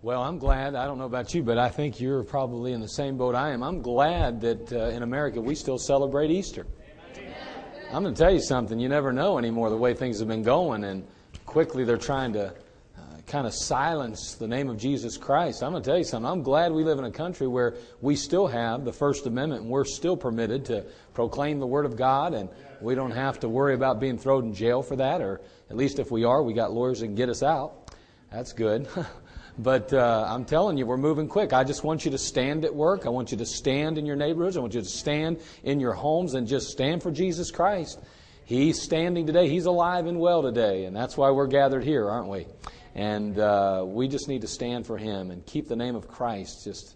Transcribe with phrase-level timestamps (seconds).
[0.00, 0.76] Well, I'm glad.
[0.76, 3.50] I don't know about you, but I think you're probably in the same boat I
[3.50, 3.64] am.
[3.64, 6.68] I'm glad that uh, in America we still celebrate Easter.
[7.92, 8.78] I'm going to tell you something.
[8.78, 11.04] You never know anymore the way things have been going, and
[11.46, 15.64] quickly they're trying to uh, kind of silence the name of Jesus Christ.
[15.64, 16.30] I'm going to tell you something.
[16.30, 19.70] I'm glad we live in a country where we still have the First Amendment, and
[19.70, 22.48] we're still permitted to proclaim the Word of God, and
[22.80, 25.40] we don't have to worry about being thrown in jail for that, or
[25.70, 27.92] at least if we are, we got lawyers that can get us out.
[28.30, 28.86] That's good.
[29.58, 31.52] But uh, I'm telling you, we're moving quick.
[31.52, 33.06] I just want you to stand at work.
[33.06, 34.56] I want you to stand in your neighborhoods.
[34.56, 37.98] I want you to stand in your homes and just stand for Jesus Christ.
[38.44, 39.48] He's standing today.
[39.48, 40.84] He's alive and well today.
[40.84, 42.46] And that's why we're gathered here, aren't we?
[42.94, 46.64] And uh, we just need to stand for Him and keep the name of Christ
[46.64, 46.94] just,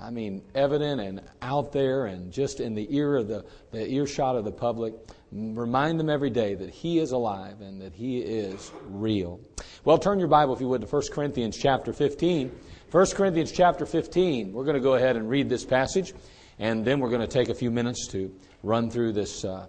[0.00, 4.34] I mean, evident and out there and just in the ear of the, the earshot
[4.36, 4.94] of the public.
[5.32, 9.40] Remind them every day that He is alive and that He is real.
[9.84, 12.50] Well, turn your Bible, if you would, to 1 Corinthians chapter 15.
[12.90, 14.52] 1 Corinthians chapter 15.
[14.52, 16.14] We're going to go ahead and read this passage,
[16.58, 19.66] and then we're going to take a few minutes to run through this, uh,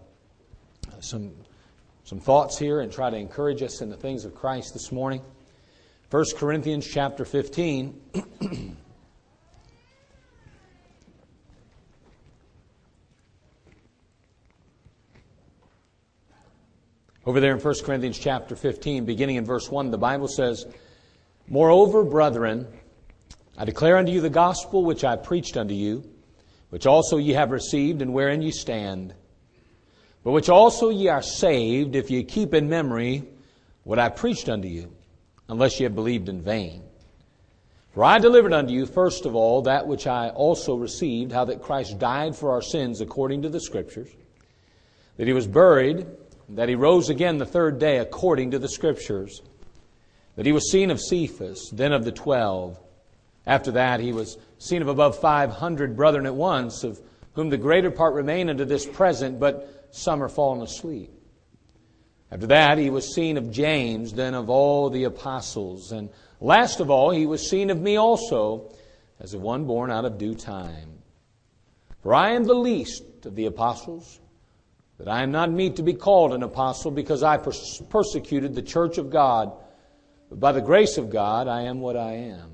[1.00, 1.31] some,
[2.05, 5.22] some thoughts here and try to encourage us in the things of Christ this morning.
[6.09, 8.78] 1 Corinthians chapter 15.
[17.23, 20.66] Over there in 1 Corinthians chapter 15, beginning in verse 1, the Bible says,
[21.47, 22.67] Moreover, brethren,
[23.55, 26.03] I declare unto you the gospel which I preached unto you,
[26.72, 29.13] which also ye have received, and wherein ye stand,
[30.23, 33.23] but which also ye are saved, if ye keep in memory
[33.83, 34.91] what I preached unto you,
[35.47, 36.81] unless ye have believed in vain.
[37.94, 41.61] For I delivered unto you, first of all, that which I also received, how that
[41.61, 44.09] Christ died for our sins according to the Scriptures,
[45.17, 46.08] that he was buried,
[46.55, 49.41] that he rose again the third day according to the Scriptures,
[50.35, 52.80] that he was seen of Cephas, then of the twelve.
[53.45, 56.99] After that, he was seen of above 500 brethren at once, of
[57.33, 61.12] whom the greater part remain unto this present, but some are fallen asleep.
[62.31, 65.91] After that, he was seen of James, then of all the apostles.
[65.91, 68.73] And last of all, he was seen of me also,
[69.19, 71.00] as of one born out of due time.
[72.01, 74.19] For I am the least of the apostles
[75.03, 78.62] that I am not meet to be called an apostle because I pers- persecuted the
[78.62, 79.51] church of God.
[80.29, 82.51] But by the grace of God, I am what I am.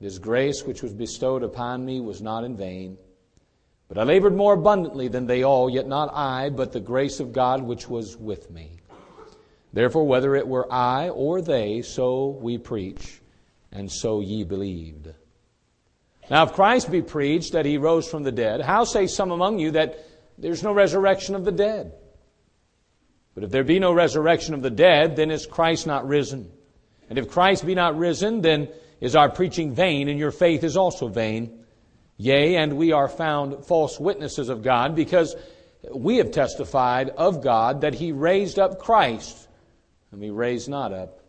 [0.00, 2.98] This grace which was bestowed upon me was not in vain.
[3.86, 7.32] But I labored more abundantly than they all, yet not I, but the grace of
[7.32, 8.80] God which was with me.
[9.72, 13.20] Therefore, whether it were I or they, so we preach,
[13.70, 15.08] and so ye believed.
[16.28, 19.60] Now, if Christ be preached that he rose from the dead, how say some among
[19.60, 20.04] you that
[20.38, 21.92] there's no resurrection of the dead.
[23.34, 26.50] But if there be no resurrection of the dead, then is Christ not risen?
[27.10, 28.68] And if Christ be not risen, then
[29.00, 31.64] is our preaching vain, and your faith is also vain.
[32.16, 35.34] Yea, and we are found false witnesses of God, because
[35.92, 39.48] we have testified of God that He raised up Christ,
[40.12, 41.20] and he raised not up,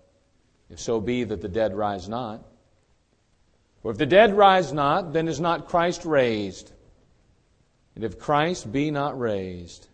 [0.70, 2.46] if so be that the dead rise not.
[3.82, 6.72] For if the dead rise not, then is not Christ raised.
[7.96, 9.88] And if Christ be not raised,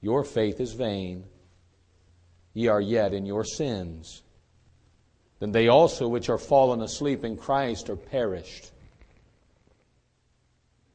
[0.00, 1.24] your faith is vain.
[2.54, 4.22] Ye are yet in your sins.
[5.40, 8.70] Then they also which are fallen asleep in Christ are perished.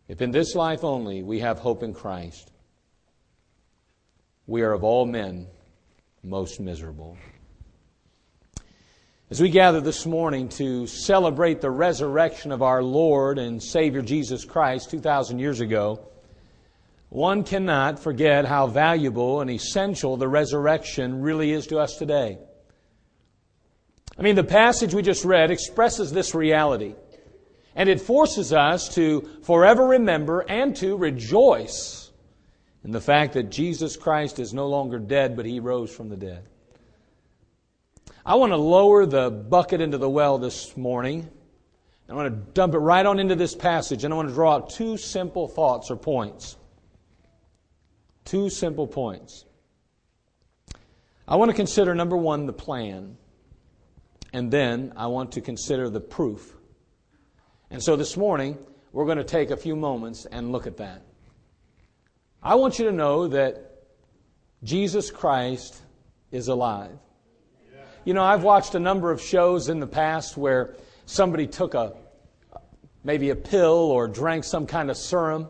[0.07, 2.51] If in this life only we have hope in Christ,
[4.45, 5.47] we are of all men
[6.23, 7.17] most miserable.
[9.29, 14.45] As we gather this morning to celebrate the resurrection of our Lord and Savior Jesus
[14.45, 16.07] Christ 2,000 years ago,
[17.09, 22.37] one cannot forget how valuable and essential the resurrection really is to us today.
[24.17, 26.95] I mean, the passage we just read expresses this reality,
[27.75, 32.11] and it forces us to forever remember and to rejoice
[32.85, 36.15] in the fact that Jesus Christ is no longer dead, but He rose from the
[36.15, 36.47] dead.
[38.27, 41.29] I want to lower the bucket into the well this morning.
[42.09, 44.55] I want to dump it right on into this passage, and I want to draw
[44.55, 46.57] out two simple thoughts or points.
[48.25, 49.45] Two simple points.
[51.25, 53.15] I want to consider number one, the plan,
[54.33, 56.53] and then I want to consider the proof.
[57.69, 58.57] And so this morning,
[58.91, 61.01] we're going to take a few moments and look at that.
[62.43, 63.83] I want you to know that
[64.63, 65.81] Jesus Christ
[66.29, 66.99] is alive.
[68.07, 70.75] You know, I've watched a number of shows in the past where
[71.05, 71.91] somebody took a
[73.03, 75.49] maybe a pill or drank some kind of serum.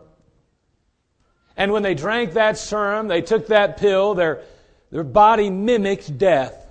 [1.55, 4.41] And when they drank that serum, they took that pill, their,
[4.89, 6.67] their body mimicked death.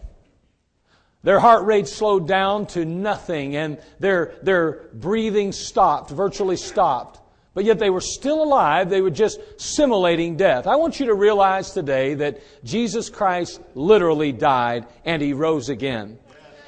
[1.23, 7.21] Their heart rate slowed down to nothing and their, their breathing stopped, virtually stopped.
[7.57, 8.91] But yet they were still alive.
[8.91, 10.67] They were just simulating death.
[10.67, 16.19] I want you to realize today that Jesus Christ literally died and He rose again.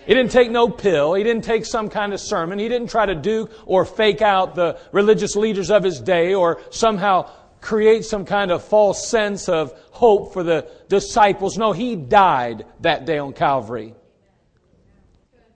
[0.06, 1.12] He didn't take no pill.
[1.12, 2.58] He didn't take some kind of sermon.
[2.58, 6.62] He didn't try to do or fake out the religious leaders of his day or
[6.70, 7.30] somehow
[7.60, 11.58] create some kind of false sense of hope for the disciples.
[11.58, 13.94] No, he died that day on Calvary.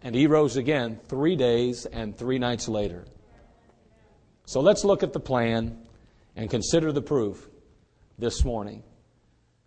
[0.02, 3.06] And he rose again three days and three nights later.
[4.52, 5.78] So let's look at the plan
[6.36, 7.48] and consider the proof
[8.18, 8.82] this morning.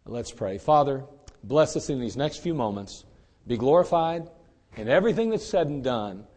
[0.05, 0.59] Let's pray.
[0.59, 1.05] Father,
[1.43, 3.03] bless us in these next few moments.
[3.47, 4.29] Be glorified
[4.77, 6.27] in everything that's said and done.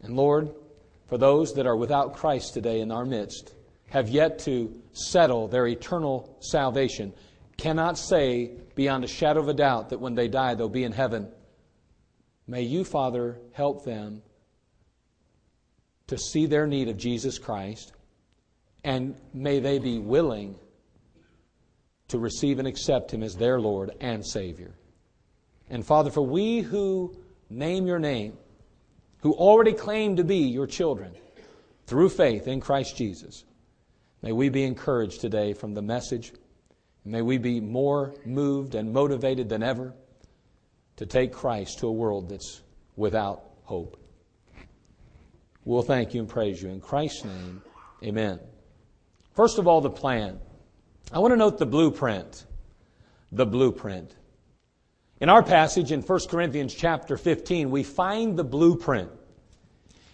[0.00, 0.54] And Lord,
[1.08, 3.52] for those that are without Christ today in our midst,
[3.88, 7.12] have yet to settle their eternal salvation,
[7.56, 10.92] cannot say beyond a shadow of a doubt that when they die they'll be in
[10.92, 11.32] heaven.
[12.46, 14.22] May you, Father, help them
[16.08, 17.92] to see their need of Jesus Christ,
[18.84, 20.56] and may they be willing
[22.08, 24.74] to receive and accept Him as their Lord and Savior.
[25.70, 27.14] And Father, for we who
[27.50, 28.36] name your name,
[29.20, 31.12] who already claim to be your children
[31.86, 33.44] through faith in Christ Jesus.
[34.22, 36.32] May we be encouraged today from the message.
[37.04, 39.94] May we be more moved and motivated than ever
[40.96, 42.62] to take Christ to a world that's
[42.96, 43.96] without hope.
[45.68, 46.70] We'll thank you and praise you.
[46.70, 47.60] In Christ's name,
[48.02, 48.40] amen.
[49.34, 50.40] First of all, the plan.
[51.12, 52.46] I want to note the blueprint.
[53.32, 54.16] The blueprint.
[55.20, 59.10] In our passage in 1 Corinthians chapter 15, we find the blueprint.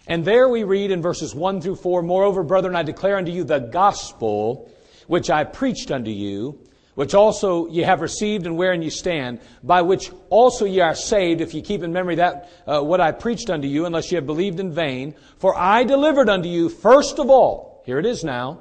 [0.09, 3.45] And there we read in verses 1 through 4, Moreover, brethren, I declare unto you
[3.45, 4.73] the gospel
[5.07, 6.59] which I preached unto you,
[6.95, 11.41] which also ye have received and wherein ye stand, by which also ye are saved,
[11.41, 14.27] if ye keep in memory that uh, what I preached unto you, unless ye have
[14.27, 15.15] believed in vain.
[15.39, 18.61] For I delivered unto you first of all, here it is now,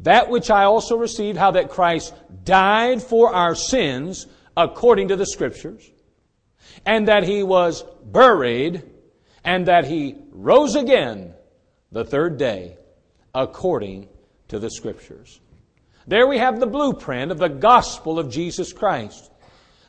[0.00, 2.14] that which I also received, how that Christ
[2.44, 4.26] died for our sins
[4.56, 5.88] according to the Scriptures,
[6.86, 8.82] and that he was buried,
[9.44, 11.34] and that he rose again
[11.92, 12.76] the third day
[13.34, 14.08] according
[14.48, 15.40] to the Scriptures.
[16.06, 19.30] There we have the blueprint of the gospel of Jesus Christ.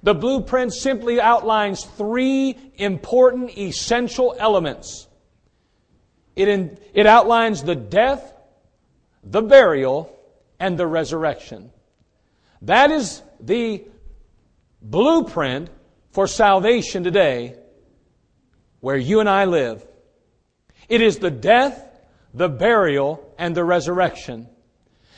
[0.04, 5.08] The blueprint simply outlines three important essential elements.
[6.36, 8.34] It, in, it outlines the death,
[9.24, 10.16] the burial,
[10.60, 11.72] and the resurrection.
[12.62, 13.84] That is the
[14.82, 15.70] blueprint
[16.12, 17.56] for salvation today
[18.80, 19.86] where you and I live.
[20.88, 21.84] It is the death,
[22.34, 24.48] the burial, and the resurrection.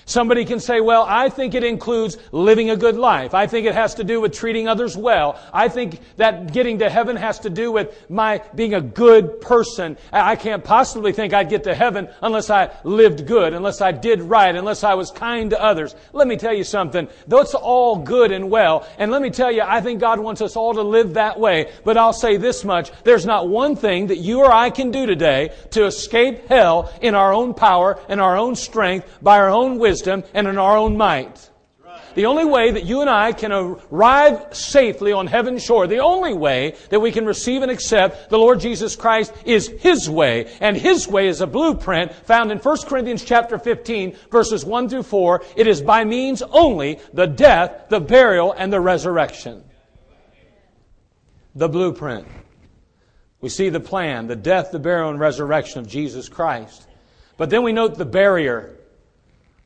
[0.08, 3.34] Somebody can say, well, I think it includes living a good life.
[3.34, 5.38] I think it has to do with treating others well.
[5.52, 9.98] I think that getting to heaven has to do with my being a good person.
[10.14, 14.22] I can't possibly think I'd get to heaven unless I lived good, unless I did
[14.22, 15.94] right, unless I was kind to others.
[16.14, 17.10] Let me tell you something.
[17.28, 18.88] That's all good and well.
[18.98, 21.74] And let me tell you, I think God wants us all to live that way.
[21.84, 22.92] But I'll say this much.
[23.04, 27.14] There's not one thing that you or I can do today to escape hell in
[27.14, 30.78] our own power and our own strength by our own wisdom wisdom and in our
[30.78, 31.50] own might.
[32.14, 36.34] The only way that you and I can arrive safely on heaven's shore, the only
[36.34, 40.52] way that we can receive and accept the Lord Jesus Christ is His way.
[40.60, 45.04] And His way is a blueprint found in 1 Corinthians chapter 15 verses 1 through
[45.04, 45.44] 4.
[45.56, 49.64] It is by means only the death, the burial, and the resurrection.
[51.56, 52.28] The blueprint.
[53.42, 56.88] We see the plan, the death, the burial, and resurrection of Jesus Christ.
[57.38, 58.77] But then we note the barrier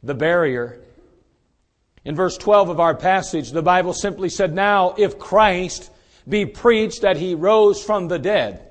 [0.04, 0.80] the barrier.
[2.04, 5.92] In verse 12 of our passage, the Bible simply said, Now, if Christ
[6.28, 8.68] be preached that he rose from the dead.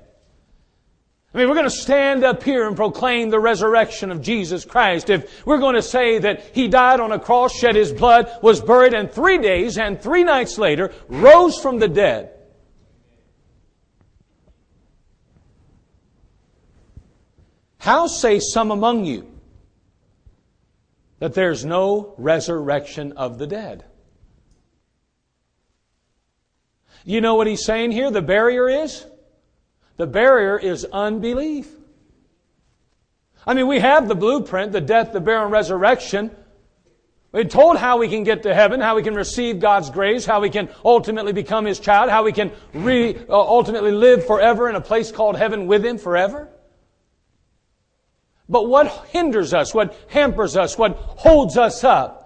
[1.33, 5.09] I mean, we're going to stand up here and proclaim the resurrection of Jesus Christ.
[5.09, 8.59] If we're going to say that He died on a cross, shed His blood, was
[8.59, 12.31] buried, and three days and three nights later rose from the dead.
[17.77, 19.31] How say some among you?
[21.21, 23.85] That there's no resurrection of the dead.
[27.05, 28.09] You know what he's saying here?
[28.09, 29.05] The barrier is?
[29.97, 31.69] The barrier is unbelief.
[33.45, 36.31] I mean, we have the blueprint, the death, the burial, and resurrection.
[37.31, 40.41] We're told how we can get to heaven, how we can receive God's grace, how
[40.41, 44.75] we can ultimately become His child, how we can re, uh, ultimately live forever in
[44.75, 46.50] a place called heaven with Him forever.
[48.51, 52.21] But what hinders us, what hampers us, what holds us up,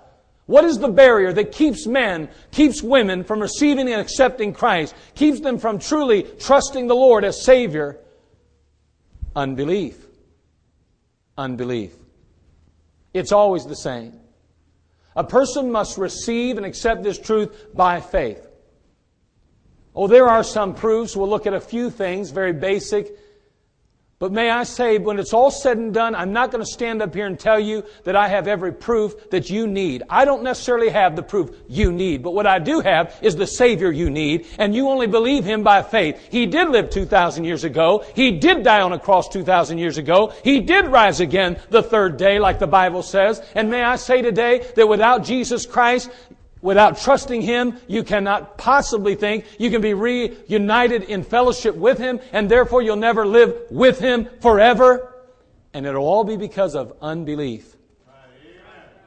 [0.47, 5.39] What is the barrier that keeps men, keeps women from receiving and accepting Christ, keeps
[5.39, 7.99] them from truly trusting the Lord as Savior?
[9.35, 10.05] Unbelief.
[11.37, 11.95] Unbelief.
[13.13, 14.19] It's always the same.
[15.15, 18.45] A person must receive and accept this truth by faith.
[19.95, 21.15] Oh, there are some proofs.
[21.15, 23.17] We'll look at a few things, very basic
[24.17, 27.01] but may I say, when it's all said and done, I'm not going to stand
[27.01, 30.03] up here and tell you that I have every proof that you need.
[30.09, 33.45] I don't necessarily have the proof you need, but what I do have is the
[33.45, 36.17] Savior you need, and you only believe Him by faith.
[36.31, 38.05] He did live 2,000 years ago.
[38.15, 40.33] He did die on a cross 2,000 years ago.
[40.45, 43.41] He did rise again the third day, like the Bible says.
[43.53, 46.09] And may I say today that without Jesus Christ,
[46.65, 52.19] Without trusting Him, you cannot possibly think you can be reunited in fellowship with Him,
[52.31, 55.13] and therefore you'll never live with Him forever.
[55.75, 57.75] And it'll all be because of unbelief.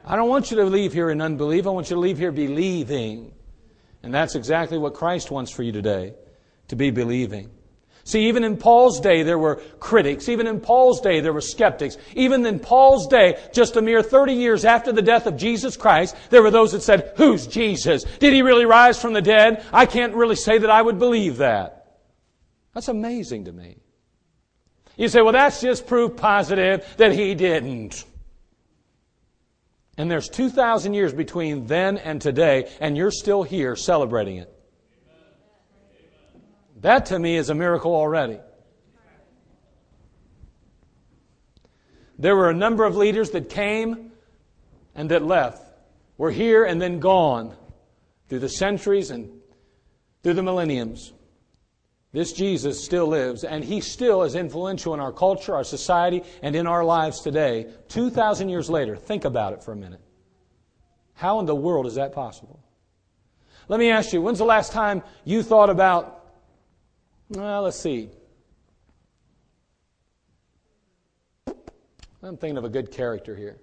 [0.05, 1.67] I don't want you to leave here in unbelief.
[1.67, 3.33] I want you to leave here believing.
[4.03, 6.13] And that's exactly what Christ wants for you today
[6.69, 7.51] to be believing.
[8.09, 10.29] See, even in Paul's day, there were critics.
[10.29, 11.95] Even in Paul's day, there were skeptics.
[12.15, 16.15] Even in Paul's day, just a mere 30 years after the death of Jesus Christ,
[16.31, 18.05] there were those that said, Who's Jesus?
[18.17, 19.63] Did he really rise from the dead?
[19.71, 21.99] I can't really say that I would believe that.
[22.73, 23.77] That's amazing to me.
[24.97, 28.05] You say, Well, that's just proof positive that he didn't.
[29.99, 34.58] And there's 2,000 years between then and today, and you're still here celebrating it.
[36.81, 38.39] That to me is a miracle already.
[42.17, 44.11] There were a number of leaders that came
[44.95, 45.63] and that left,
[46.17, 47.55] were here and then gone
[48.27, 49.29] through the centuries and
[50.21, 51.13] through the millenniums.
[52.11, 56.55] This Jesus still lives, and he still is influential in our culture, our society, and
[56.55, 58.95] in our lives today, 2,000 years later.
[58.95, 60.01] Think about it for a minute.
[61.13, 62.59] How in the world is that possible?
[63.67, 66.18] Let me ask you, when's the last time you thought about
[67.29, 68.09] well, let's see.
[72.21, 73.57] I'm thinking of a good character here.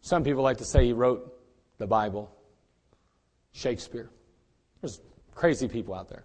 [0.00, 1.32] Some people like to say he wrote
[1.78, 2.30] the Bible.
[3.52, 4.10] Shakespeare.
[4.80, 5.00] There's
[5.34, 6.24] crazy people out there.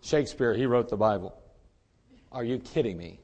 [0.00, 1.36] Shakespeare, he wrote the Bible.
[2.30, 3.20] Are you kidding me?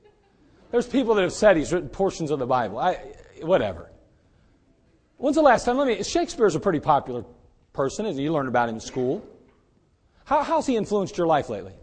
[0.71, 2.79] There's people that have said he's written portions of the Bible.
[2.79, 2.95] I,
[3.41, 3.91] whatever.
[5.17, 5.79] When's the last time?
[5.79, 6.03] Let me.
[6.03, 7.25] Shakespeare's a pretty popular
[7.79, 9.25] person, as you learned about him in school.
[10.25, 11.75] How, how's he influenced your life lately?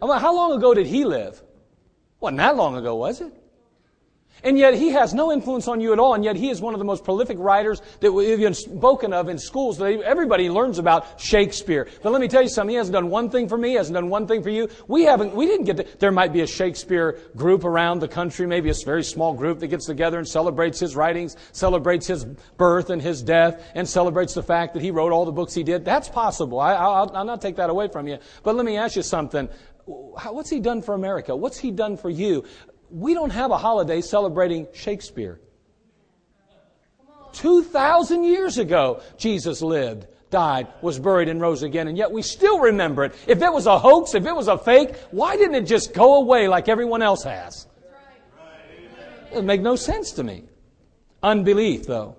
[0.00, 1.42] How long ago did he live?
[2.20, 3.34] Wasn't that long ago, was it?
[4.44, 6.74] And yet he has no influence on you at all, and yet he is one
[6.74, 9.80] of the most prolific writers that we've been spoken of in schools.
[9.80, 11.88] Everybody learns about Shakespeare.
[12.02, 13.94] But let me tell you something, he hasn't done one thing for me, he hasn't
[13.94, 14.68] done one thing for you.
[14.88, 18.46] We haven't, we didn't get to, there might be a Shakespeare group around the country,
[18.46, 22.90] maybe a very small group that gets together and celebrates his writings, celebrates his birth
[22.90, 25.84] and his death, and celebrates the fact that he wrote all the books he did.
[25.84, 26.60] That's possible.
[26.60, 28.18] I, I'll, I'll not take that away from you.
[28.42, 29.48] But let me ask you something.
[29.86, 31.34] What's he done for America?
[31.36, 32.44] What's he done for you?
[32.90, 35.40] We don't have a holiday celebrating Shakespeare.
[37.32, 42.60] 2,000 years ago, Jesus lived, died, was buried, and rose again, and yet we still
[42.60, 43.14] remember it.
[43.26, 46.16] If it was a hoax, if it was a fake, why didn't it just go
[46.16, 47.66] away like everyone else has?
[49.32, 50.44] It make no sense to me.
[51.22, 52.16] Unbelief, though.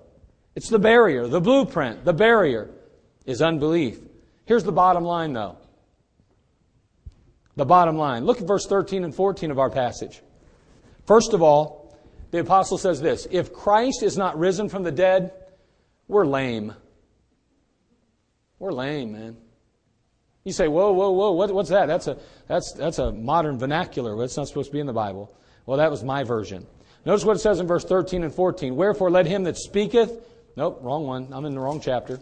[0.54, 2.70] It's the barrier, the blueprint, the barrier
[3.26, 3.98] is unbelief.
[4.44, 5.58] Here's the bottom line, though.
[7.56, 8.24] The bottom line.
[8.24, 10.22] Look at verse 13 and 14 of our passage.
[11.08, 11.96] First of all,
[12.32, 15.32] the apostle says this if Christ is not risen from the dead,
[16.06, 16.74] we're lame.
[18.58, 19.38] We're lame, man.
[20.44, 21.86] You say, whoa, whoa, whoa, what, what's that?
[21.86, 24.18] That's a, that's, that's a modern vernacular.
[24.18, 25.34] That's not supposed to be in the Bible.
[25.64, 26.66] Well, that was my version.
[27.06, 28.76] Notice what it says in verse 13 and 14.
[28.76, 30.12] Wherefore let him that speaketh,
[30.56, 31.28] nope, wrong one.
[31.32, 32.20] I'm in the wrong chapter.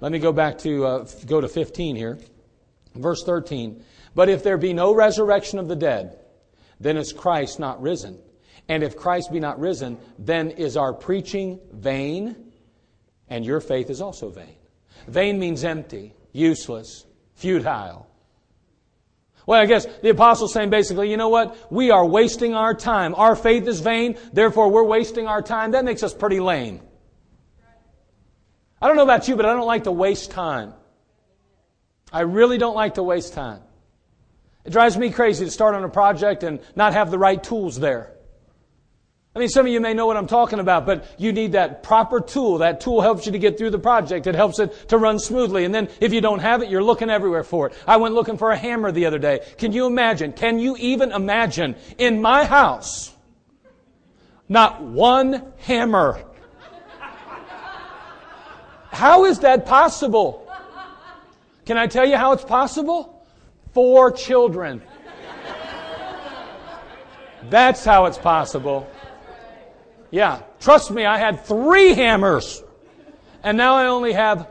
[0.00, 2.20] Let me go back to, uh, go to 15 here.
[2.94, 3.82] Verse 13.
[4.14, 6.20] But if there be no resurrection of the dead,
[6.78, 8.20] then is Christ not risen.
[8.68, 12.36] And if Christ be not risen, then is our preaching vain,
[13.28, 14.56] and your faith is also vain.
[15.06, 18.06] Vain means empty, useless, futile.
[19.46, 21.72] Well, I guess the apostle's saying basically, you know what?
[21.72, 23.14] We are wasting our time.
[23.14, 25.70] Our faith is vain, therefore we're wasting our time.
[25.70, 26.82] That makes us pretty lame.
[28.80, 30.74] I don't know about you, but I don't like to waste time.
[32.12, 33.62] I really don't like to waste time.
[34.64, 37.80] It drives me crazy to start on a project and not have the right tools
[37.80, 38.12] there.
[39.38, 41.84] I mean, some of you may know what I'm talking about, but you need that
[41.84, 42.58] proper tool.
[42.58, 44.26] That tool helps you to get through the project.
[44.26, 45.64] It helps it to run smoothly.
[45.64, 47.74] And then if you don't have it, you're looking everywhere for it.
[47.86, 49.46] I went looking for a hammer the other day.
[49.56, 50.32] Can you imagine?
[50.32, 53.14] Can you even imagine in my house,
[54.48, 56.20] not one hammer?
[58.90, 60.50] How is that possible?
[61.64, 63.24] Can I tell you how it's possible?
[63.72, 64.82] Four children.
[67.48, 68.90] That's how it's possible.
[70.10, 72.62] Yeah, trust me, I had three hammers,
[73.42, 74.48] and now I only have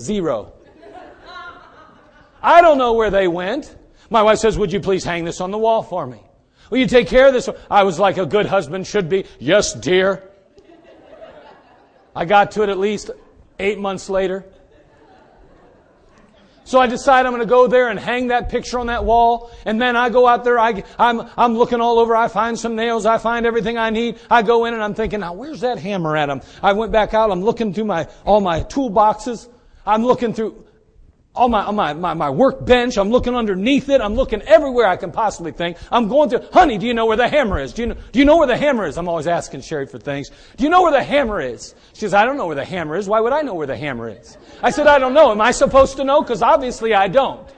[0.00, 0.52] zero.
[2.42, 3.74] I don't know where they went.
[4.10, 6.20] My wife says, Would you please hang this on the wall for me?
[6.70, 7.48] Will you take care of this?
[7.70, 9.26] I was like a good husband should be.
[9.38, 10.28] Yes, dear.
[12.16, 13.10] I got to it at least
[13.58, 14.44] eight months later.
[16.64, 19.50] So I decide I'm going to go there and hang that picture on that wall.
[19.66, 20.58] And then I go out there.
[20.58, 22.14] I, I'm, I'm looking all over.
[22.14, 23.04] I find some nails.
[23.04, 24.18] I find everything I need.
[24.30, 26.30] I go in and I'm thinking, now where's that hammer at?
[26.62, 27.30] I went back out.
[27.30, 29.48] I'm looking through my, all my toolboxes.
[29.84, 30.64] I'm looking through
[31.34, 32.98] on my, my, my, my workbench.
[32.98, 34.00] I'm looking underneath it.
[34.00, 35.78] I'm looking everywhere I can possibly think.
[35.90, 37.72] I'm going through, honey, do you know where the hammer is?
[37.72, 38.98] Do you know, do you know where the hammer is?
[38.98, 40.30] I'm always asking Sherry for things.
[40.56, 41.74] Do you know where the hammer is?
[41.94, 43.08] She says, I don't know where the hammer is.
[43.08, 44.36] Why would I know where the hammer is?
[44.62, 45.30] I said, I don't know.
[45.30, 46.20] Am I supposed to know?
[46.20, 47.48] Because obviously I don't.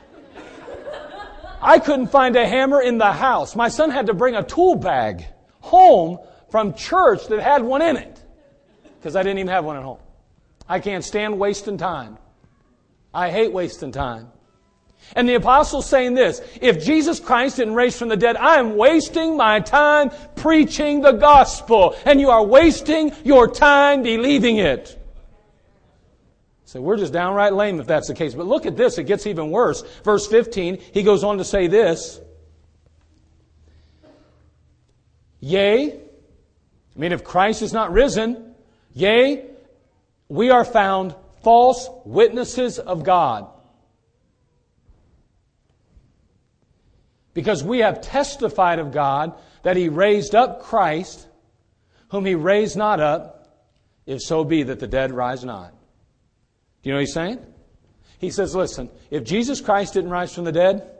[1.60, 3.56] I couldn't find a hammer in the house.
[3.56, 5.24] My son had to bring a tool bag
[5.60, 6.18] home
[6.50, 8.22] from church that had one in it.
[8.98, 9.98] Because I didn't even have one at home.
[10.68, 12.18] I can't stand wasting time.
[13.14, 14.28] I hate wasting time.
[15.14, 18.76] And the apostle's saying this, if Jesus Christ didn't raise from the dead, I am
[18.76, 21.94] wasting my time preaching the gospel.
[22.04, 24.98] And you are wasting your time believing it.
[26.64, 28.34] So we're just downright lame if that's the case.
[28.34, 29.82] But look at this, it gets even worse.
[30.02, 32.20] Verse 15, he goes on to say this.
[35.38, 38.54] Yea, I mean, if Christ is not risen,
[38.92, 39.44] yea,
[40.28, 41.14] we are found
[41.44, 43.46] false witnesses of God.
[47.34, 51.28] Because we have testified of God that He raised up Christ,
[52.08, 53.70] whom He raised not up,
[54.06, 55.70] if so be that the dead rise not.
[56.82, 57.44] Do you know what He's saying?
[58.18, 60.90] He says, listen, if Jesus Christ didn't rise from the dead,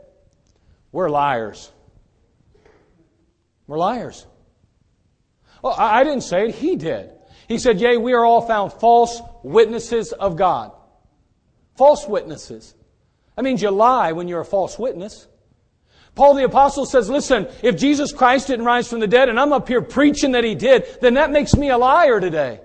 [0.91, 1.71] we're liars.
[3.67, 4.25] We're liars.
[5.63, 7.11] I didn't say it, He did.
[7.47, 10.71] He said, Yea, we are all found false witnesses of God.
[11.77, 12.73] False witnesses.
[13.35, 15.27] That means you lie when you're a false witness.
[16.15, 19.51] Paul the apostle says, listen, if Jesus Christ didn't rise from the dead and I'm
[19.51, 22.61] up here preaching that he did, then that makes me a liar today.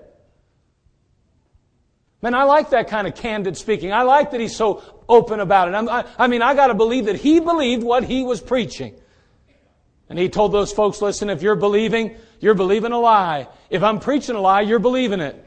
[2.21, 3.91] Man, I like that kind of candid speaking.
[3.91, 5.89] I like that he's so open about it.
[5.89, 8.95] I, I mean, I gotta believe that he believed what he was preaching.
[10.07, 13.47] And he told those folks, listen, if you're believing, you're believing a lie.
[13.69, 15.45] If I'm preaching a lie, you're believing it.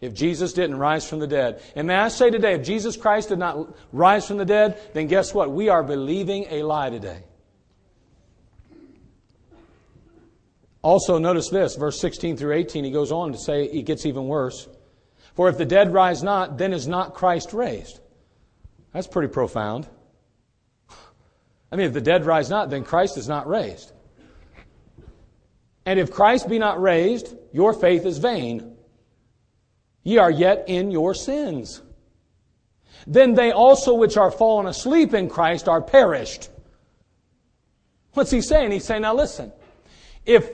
[0.00, 1.60] If Jesus didn't rise from the dead.
[1.74, 5.08] And may I say today, if Jesus Christ did not rise from the dead, then
[5.08, 5.50] guess what?
[5.50, 7.24] We are believing a lie today.
[10.82, 14.28] Also, notice this, verse 16 through 18, he goes on to say it gets even
[14.28, 14.68] worse.
[15.34, 18.00] For if the dead rise not, then is not Christ raised.
[18.92, 19.88] That's pretty profound.
[21.70, 23.92] I mean, if the dead rise not, then Christ is not raised.
[25.84, 28.67] And if Christ be not raised, your faith is vain.
[30.08, 31.82] Ye are yet in your sins.
[33.06, 36.48] Then they also which are fallen asleep in Christ are perished.
[38.14, 38.70] What's he saying?
[38.70, 39.52] He's saying, now listen,
[40.24, 40.50] if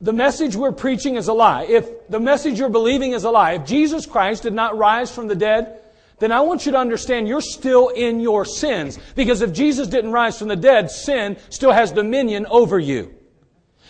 [0.00, 3.52] the message we're preaching is a lie, if the message you're believing is a lie,
[3.52, 5.82] if Jesus Christ did not rise from the dead,
[6.20, 8.98] then I want you to understand you're still in your sins.
[9.14, 13.14] Because if Jesus didn't rise from the dead, sin still has dominion over you.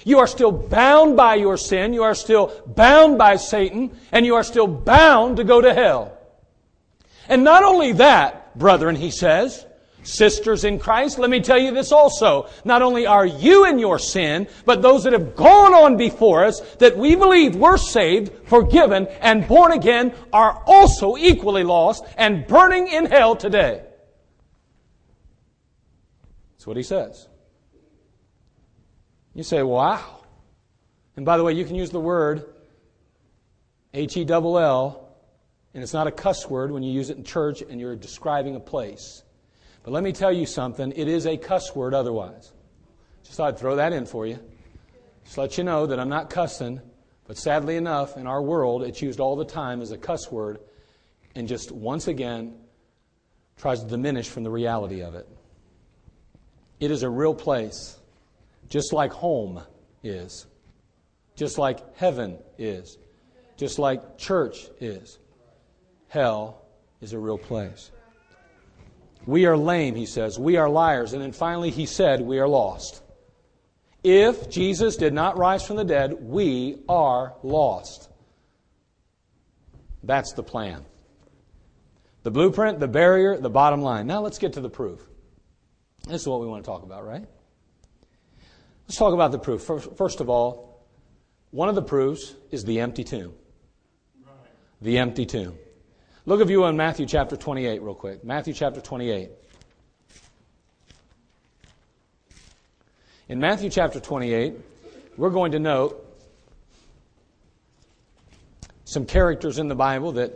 [0.05, 1.93] You are still bound by your sin.
[1.93, 3.97] You are still bound by Satan.
[4.13, 6.17] And you are still bound to go to hell.
[7.29, 9.67] And not only that, brethren, he says,
[10.05, 12.51] Sisters in Christ, let me tell you this also.
[12.65, 16.61] Not only are you in your sin, but those that have gone on before us
[16.77, 22.89] that we believe were saved, forgiven, and born again are also equally lost and burning
[22.89, 23.83] in hell today.
[26.53, 27.29] That's what he says.
[29.35, 30.21] You say, wow.
[31.17, 32.45] And by the way, you can use the word
[33.93, 35.09] H E L L,
[35.73, 38.57] and it's not a cuss word when you use it in church and you're describing
[38.57, 39.23] a place.
[39.83, 42.53] But let me tell you something, it is a cuss word otherwise.
[43.23, 44.39] Just thought I'd throw that in for you.
[45.25, 46.81] Just let you know that I'm not cussing,
[47.27, 50.59] but sadly enough, in our world, it's used all the time as a cuss word
[51.35, 52.55] and just once again
[53.57, 55.29] tries to diminish from the reality of it.
[56.81, 57.97] It is a real place,
[58.75, 59.63] just like home
[60.03, 60.49] is,
[61.37, 62.99] just like heaven is,
[63.57, 65.21] just like church is.
[66.09, 66.61] Hell
[67.01, 67.93] is a real place.
[69.27, 70.41] We are lame, he says.
[70.41, 71.13] We are liars.
[71.13, 73.01] And then finally, he said, we are lost.
[74.03, 78.11] If Jesus did not rise from the dead, we are lost.
[80.03, 80.85] That's the plan.
[82.25, 84.09] The blueprint, the barrier, the bottom line.
[84.09, 85.01] Now let's get to the proof.
[86.09, 87.25] This is what we want to talk about, right?
[88.87, 89.63] Let's talk about the proof.
[89.97, 90.85] First of all,
[91.51, 93.33] one of the proofs is the empty tomb.
[94.83, 95.57] The empty tomb.
[96.27, 98.25] Look at you in Matthew chapter 28, real quick.
[98.25, 99.31] Matthew chapter 28.
[103.29, 104.55] In Matthew chapter 28,
[105.17, 106.01] we're going to note
[108.85, 110.33] some characters in the Bible that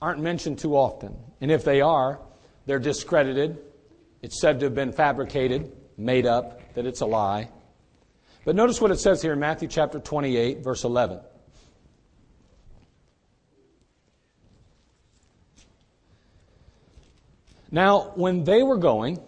[0.00, 1.16] aren't mentioned too often.
[1.40, 2.20] And if they are,
[2.66, 3.58] they're discredited.
[4.20, 7.48] It's said to have been fabricated, made up, that it's a lie.
[8.44, 11.20] But notice what it says here in Matthew chapter 28, verse 11.
[17.70, 19.18] Now, when they were going,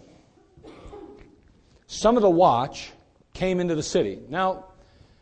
[1.87, 2.91] some of the watch
[3.33, 4.19] came into the city.
[4.29, 4.65] Now,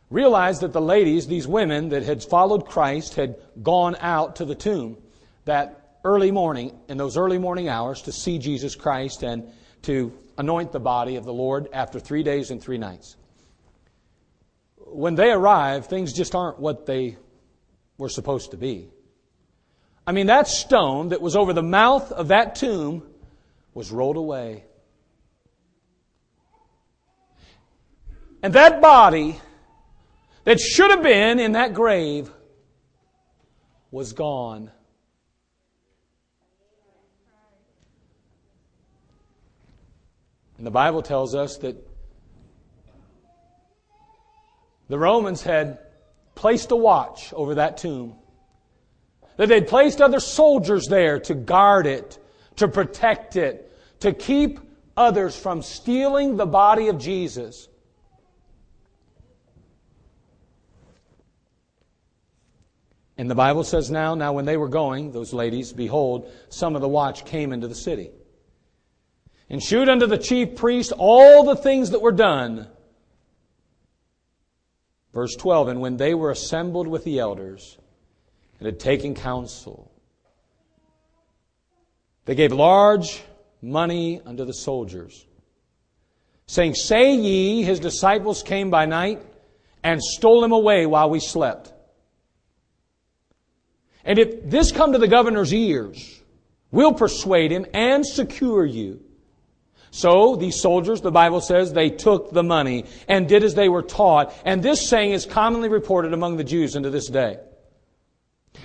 [0.09, 4.55] realize that the ladies, these women that had followed Christ, had gone out to the
[4.55, 4.97] tomb
[5.45, 9.47] that early morning, in those early morning hours, to see Jesus Christ and
[9.83, 13.15] to anoint the body of the Lord after three days and three nights.
[14.93, 17.17] When they arrive, things just aren't what they
[17.97, 18.89] were supposed to be.
[20.05, 23.03] I mean, that stone that was over the mouth of that tomb
[23.73, 24.65] was rolled away.
[28.41, 29.39] And that body
[30.43, 32.29] that should have been in that grave
[33.89, 34.69] was gone.
[40.57, 41.75] And the Bible tells us that
[44.93, 45.79] the Romans had
[46.35, 48.13] placed a watch over that tomb.
[49.37, 52.19] That they'd placed other soldiers there to guard it,
[52.57, 54.59] to protect it, to keep
[54.95, 57.69] others from stealing the body of Jesus.
[63.17, 66.83] And the Bible says now, now when they were going, those ladies, behold, some of
[66.83, 68.11] the watch came into the city.
[69.49, 72.67] And shewed unto the chief priest all the things that were done.
[75.13, 77.77] Verse 12, and when they were assembled with the elders
[78.59, 79.91] and had taken counsel,
[82.25, 83.21] they gave large
[83.61, 85.25] money unto the soldiers,
[86.47, 89.21] saying, Say ye, his disciples came by night
[89.83, 91.71] and stole him away while we slept.
[94.03, 96.21] And if this come to the governor's ears,
[96.71, 99.01] we'll persuade him and secure you.
[99.93, 103.83] So these soldiers, the Bible says, they took the money and did as they were
[103.83, 104.33] taught.
[104.43, 107.37] And this saying is commonly reported among the Jews unto this day.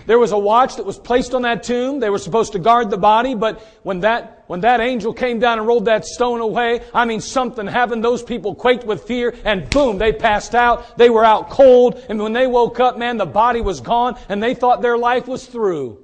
[0.06, 2.00] There was a watch that was placed on that tomb.
[2.00, 5.58] They were supposed to guard the body, but when that, when that angel came down
[5.58, 8.02] and rolled that stone away, I mean, something happened.
[8.02, 10.96] Those people quaked with fear and boom, they passed out.
[10.96, 12.02] They were out cold.
[12.08, 15.28] And when they woke up, man, the body was gone and they thought their life
[15.28, 16.02] was through.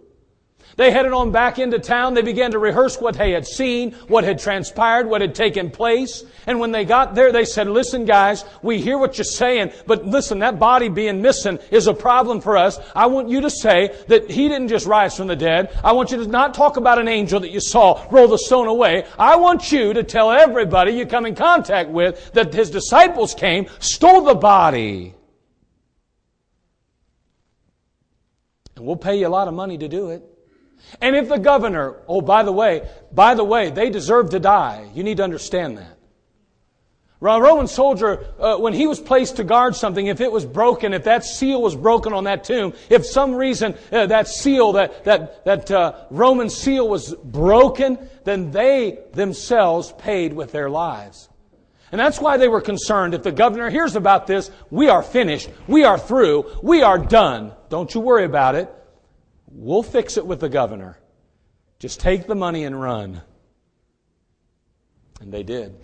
[0.76, 2.14] They headed on back into town.
[2.14, 6.24] They began to rehearse what they had seen, what had transpired, what had taken place.
[6.46, 10.04] And when they got there, they said, listen guys, we hear what you're saying, but
[10.04, 12.78] listen, that body being missing is a problem for us.
[12.94, 15.78] I want you to say that he didn't just rise from the dead.
[15.84, 18.66] I want you to not talk about an angel that you saw roll the stone
[18.66, 19.06] away.
[19.18, 23.66] I want you to tell everybody you come in contact with that his disciples came,
[23.78, 25.14] stole the body.
[28.76, 30.33] And we'll pay you a lot of money to do it.
[31.00, 34.88] And if the governor, oh, by the way, by the way, they deserve to die.
[34.94, 35.94] You need to understand that.
[37.22, 40.92] A Roman soldier, uh, when he was placed to guard something, if it was broken,
[40.92, 45.04] if that seal was broken on that tomb, if some reason uh, that seal, that
[45.04, 51.30] that that uh, Roman seal was broken, then they themselves paid with their lives.
[51.92, 53.14] And that's why they were concerned.
[53.14, 55.48] If the governor hears about this, we are finished.
[55.66, 56.58] We are through.
[56.62, 57.52] We are done.
[57.70, 58.70] Don't you worry about it.
[59.56, 60.98] We'll fix it with the governor.
[61.78, 63.22] Just take the money and run.
[65.20, 65.76] And they did.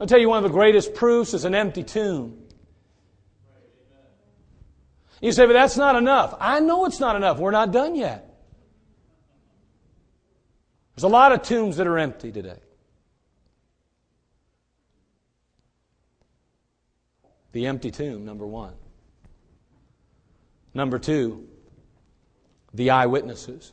[0.00, 2.42] I'll tell you one of the greatest proofs is an empty tomb.
[5.20, 6.34] You say, but that's not enough.
[6.38, 7.38] I know it's not enough.
[7.38, 8.34] We're not done yet.
[10.94, 12.60] There's a lot of tombs that are empty today.
[17.52, 18.74] The empty tomb, number one.
[20.74, 21.48] Number two,
[22.76, 23.72] the eyewitnesses.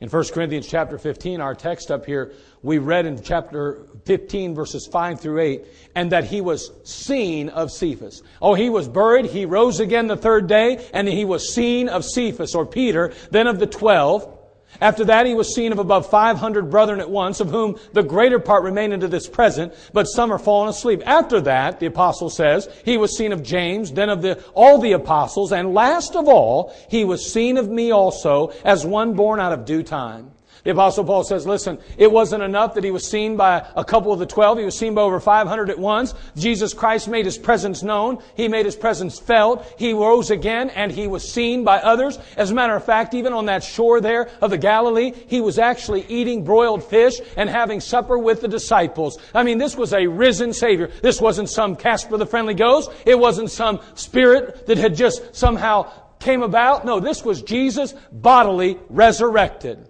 [0.00, 2.32] In 1 Corinthians chapter 15, our text up here,
[2.62, 5.64] we read in chapter 15 verses 5 through 8,
[5.96, 8.22] and that he was seen of Cephas.
[8.40, 12.04] Oh, he was buried, he rose again the third day, and he was seen of
[12.04, 14.37] Cephas, or Peter, then of the twelve.
[14.80, 18.38] After that, he was seen of above 500 brethren at once, of whom the greater
[18.38, 21.02] part remain unto this present, but some are fallen asleep.
[21.04, 24.92] After that, the apostle says, he was seen of James, then of the, all the
[24.92, 29.52] apostles, and last of all, he was seen of me also, as one born out
[29.52, 30.30] of due time.
[30.64, 34.12] The apostle Paul says, listen, it wasn't enough that he was seen by a couple
[34.12, 34.58] of the twelve.
[34.58, 36.14] He was seen by over 500 at once.
[36.36, 38.22] Jesus Christ made his presence known.
[38.34, 39.64] He made his presence felt.
[39.78, 42.18] He rose again and he was seen by others.
[42.36, 45.58] As a matter of fact, even on that shore there of the Galilee, he was
[45.58, 49.18] actually eating broiled fish and having supper with the disciples.
[49.34, 50.90] I mean, this was a risen Savior.
[51.02, 52.90] This wasn't some Casper the Friendly Ghost.
[53.06, 56.84] It wasn't some spirit that had just somehow came about.
[56.84, 59.87] No, this was Jesus bodily resurrected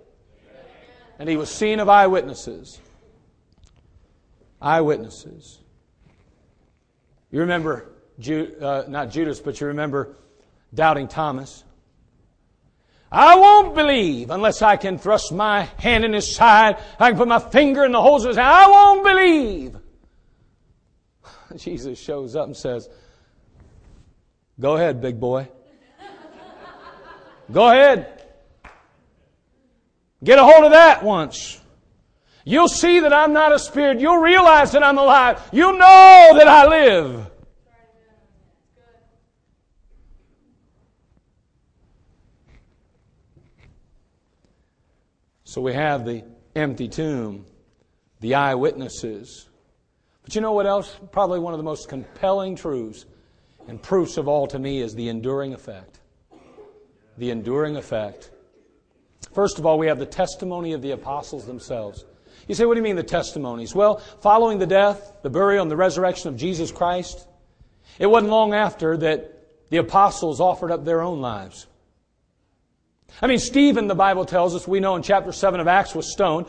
[1.19, 2.81] and he was seen of eyewitnesses.
[4.61, 5.59] Eyewitnesses.
[7.31, 7.91] You remember,
[8.61, 10.17] uh, not Judas, but you remember
[10.73, 11.65] doubting Thomas.
[13.11, 16.79] I won't believe unless I can thrust my hand in his side.
[16.99, 18.49] I can put my finger in the holes of his hand.
[18.49, 19.77] I won't believe.
[21.57, 22.89] Jesus shows up and says,
[24.61, 25.49] Go ahead, big boy.
[27.51, 28.18] Go ahead.
[30.23, 31.61] Get a hold of that once.
[32.45, 34.01] You'll see that I'm not a spirit.
[34.01, 35.41] You'll realize that I'm alive.
[35.53, 37.31] You'll know that I live.
[45.45, 47.47] So we have the empty tomb,
[48.21, 49.49] the eyewitnesses.
[50.23, 50.99] But you know what else?
[51.11, 53.07] Probably one of the most compelling truths
[53.67, 56.01] and proofs of all to me is the enduring effect.
[57.17, 58.31] The enduring effect.
[59.33, 62.05] First of all, we have the testimony of the apostles themselves.
[62.47, 63.75] You say, what do you mean the testimonies?
[63.75, 67.27] Well, following the death, the burial, and the resurrection of Jesus Christ,
[67.99, 69.35] it wasn't long after that
[69.71, 71.67] the apostles offered up their own lives.
[73.21, 76.13] I mean, Stephen, the Bible tells us, we know in chapter 7 of Acts was
[76.13, 76.47] stoned.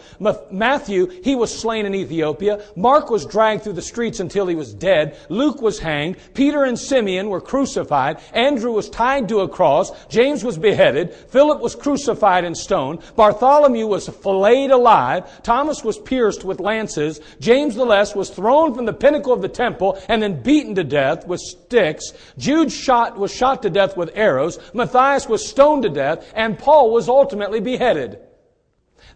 [0.51, 2.63] Matthew, he was slain in Ethiopia.
[2.75, 5.17] Mark was dragged through the streets until he was dead.
[5.29, 6.17] Luke was hanged.
[6.35, 8.19] Peter and Simeon were crucified.
[8.33, 9.91] Andrew was tied to a cross.
[10.09, 11.11] James was beheaded.
[11.11, 12.99] Philip was crucified and stoned.
[13.15, 15.41] Bartholomew was filleted alive.
[15.41, 17.19] Thomas was pierced with lances.
[17.39, 20.83] James the Less was thrown from the pinnacle of the temple and then beaten to
[20.83, 22.13] death with sticks.
[22.37, 24.59] Jude shot, was shot to death with arrows.
[24.75, 26.31] Matthias was stoned to death.
[26.35, 28.19] And Paul was ultimately beheaded.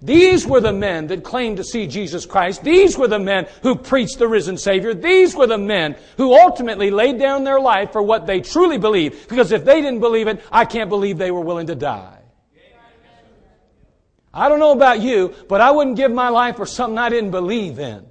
[0.02, 2.63] These were the men that claimed to see Jesus Christ.
[2.63, 4.93] These were the men who preached the risen Savior.
[4.93, 9.30] These were the men who ultimately laid down their life for what they truly believed.
[9.30, 12.19] Because if they didn't believe it, I can't believe they were willing to die.
[14.34, 17.32] I don't know about you, but I wouldn't give my life for something I didn't
[17.32, 18.06] believe in.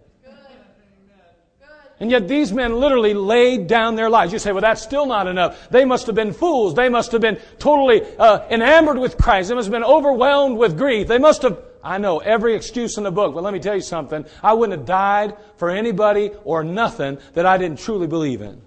[2.02, 4.32] And yet these men literally laid down their lives.
[4.32, 5.68] You say, well, that's still not enough.
[5.70, 6.74] They must have been fools.
[6.74, 9.50] They must have been totally uh, enamored with Christ.
[9.50, 11.06] They must have been overwhelmed with grief.
[11.06, 13.82] They must have, I know every excuse in the book, but let me tell you
[13.82, 14.26] something.
[14.42, 18.60] I wouldn't have died for anybody or nothing that I didn't truly believe in.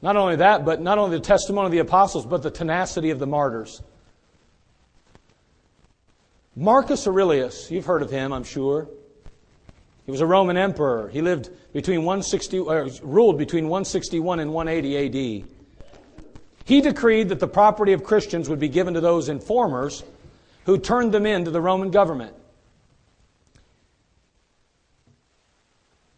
[0.00, 3.18] Not only that, but not only the testimony of the apostles, but the tenacity of
[3.18, 3.82] the martyrs.
[6.56, 8.88] Marcus Aurelius, you've heard of him, I'm sure.
[10.04, 11.08] He was a Roman emperor.
[11.08, 15.48] He lived between 160, uh, ruled between 161 and 180 AD.
[16.66, 20.02] He decreed that the property of Christians would be given to those informers
[20.66, 22.34] who turned them in to the Roman government.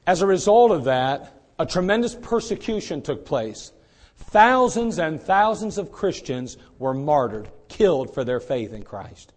[0.06, 3.72] As a result of that, a tremendous persecution took place.
[4.16, 9.32] Thousands and thousands of Christians were martyred, killed for their faith in Christ.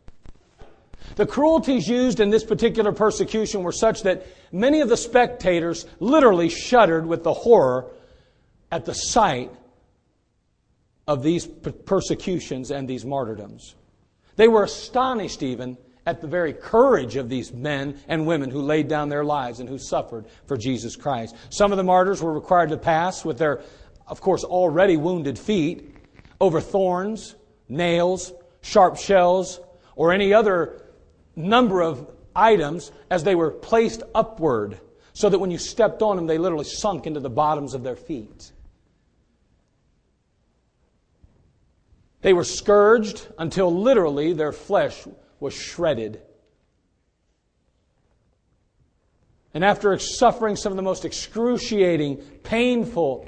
[1.20, 6.48] The cruelties used in this particular persecution were such that many of the spectators literally
[6.48, 7.92] shuddered with the horror
[8.72, 9.52] at the sight
[11.10, 13.76] of these persecutions and these martyrdoms.
[14.38, 18.88] They were astonished even at the very courage of these men and women who laid
[18.88, 21.36] down their lives and who suffered for Jesus Christ.
[21.50, 23.60] Some of the martyrs were required to pass with their,
[24.08, 25.98] of course, already wounded feet
[26.40, 27.36] over thorns,
[27.68, 29.60] nails, sharp shells,
[29.98, 30.86] or any other
[31.40, 34.80] number of items as they were placed upward
[35.14, 37.96] so that when you stepped on them, they literally sunk into the bottoms of their
[37.96, 38.52] feet.
[42.22, 45.08] They were scourged until literally their flesh
[45.40, 46.22] was shredded.
[49.54, 53.28] And after suffering some of the most excruciating, painful,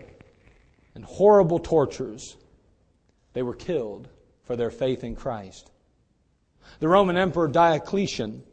[0.94, 2.36] and horrible tortures,
[3.34, 4.10] they were killed
[4.44, 5.71] for their faith in Christ.
[6.80, 8.44] The Roman Emperor Diocletian,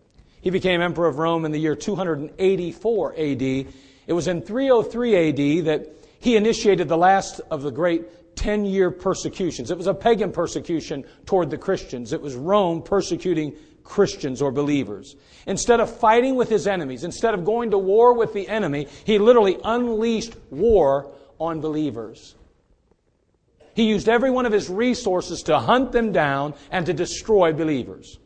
[0.41, 3.43] he became Emperor of Rome in the year 284 AD.
[3.43, 3.67] It
[4.09, 5.29] was in 303
[5.61, 9.71] AD that he initiated the last of the great 10 year persecutions.
[9.71, 12.13] It was a pagan persecution toward the Christians.
[12.13, 15.17] It was Rome persecuting Christians or believers.
[15.47, 19.19] Instead of fighting with his enemies, instead of going to war with the enemy, he
[19.19, 22.37] literally unleashed war on believers.
[23.79, 28.19] He used every one of his resources to hunt them down and to destroy believers.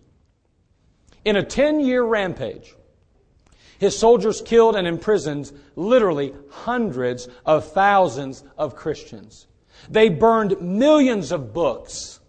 [1.27, 2.75] In a 10 year rampage,
[3.79, 9.47] his soldiers killed and imprisoned literally hundreds of thousands of Christians.
[9.91, 12.21] They burned millions of books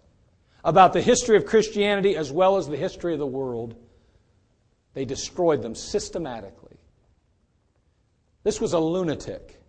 [0.65, 3.73] about the history of Christianity as well as the history of the world.
[4.95, 6.75] They destroyed them systematically.
[8.43, 9.62] This was a lunatic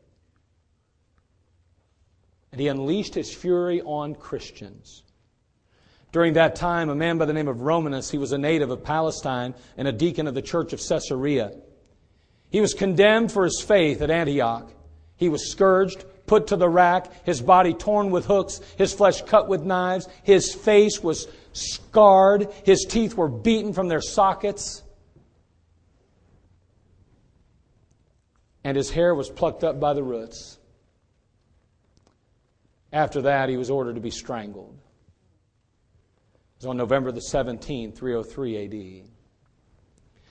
[2.54, 5.02] and he unleashed his fury on Christians.
[6.12, 8.84] During that time, a man by the name of Romanus, he was a native of
[8.84, 11.50] Palestine and a deacon of the church of Caesarea.
[12.50, 14.70] He was condemned for his faith at Antioch.
[15.16, 19.48] He was scourged, put to the rack, his body torn with hooks, his flesh cut
[19.48, 24.84] with knives, his face was scarred, his teeth were beaten from their sockets,
[28.62, 30.60] and his hair was plucked up by the roots.
[32.94, 34.78] After that, he was ordered to be strangled.
[36.34, 39.08] It was on November the 17th, 303 AD.